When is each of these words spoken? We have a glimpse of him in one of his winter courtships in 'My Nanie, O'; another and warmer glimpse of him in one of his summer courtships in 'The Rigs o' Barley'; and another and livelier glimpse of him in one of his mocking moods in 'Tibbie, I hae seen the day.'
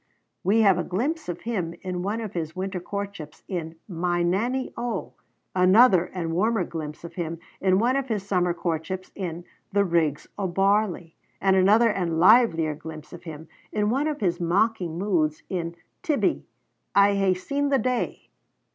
We 0.43 0.61
have 0.61 0.79
a 0.79 0.83
glimpse 0.83 1.29
of 1.29 1.41
him 1.41 1.75
in 1.83 2.01
one 2.01 2.21
of 2.21 2.33
his 2.33 2.55
winter 2.55 2.79
courtships 2.79 3.43
in 3.47 3.75
'My 3.87 4.23
Nanie, 4.23 4.73
O'; 4.75 5.13
another 5.53 6.05
and 6.05 6.33
warmer 6.33 6.63
glimpse 6.63 7.03
of 7.03 7.13
him 7.13 7.37
in 7.61 7.77
one 7.77 7.95
of 7.95 8.07
his 8.07 8.23
summer 8.23 8.51
courtships 8.55 9.11
in 9.13 9.45
'The 9.73 9.85
Rigs 9.85 10.27
o' 10.39 10.47
Barley'; 10.47 11.13
and 11.39 11.55
another 11.55 11.91
and 11.91 12.17
livelier 12.19 12.73
glimpse 12.73 13.13
of 13.13 13.25
him 13.25 13.47
in 13.71 13.91
one 13.91 14.07
of 14.07 14.21
his 14.21 14.39
mocking 14.41 14.97
moods 14.97 15.43
in 15.49 15.75
'Tibbie, 16.01 16.47
I 16.95 17.13
hae 17.13 17.35
seen 17.35 17.69
the 17.69 17.77
day.' 17.77 18.31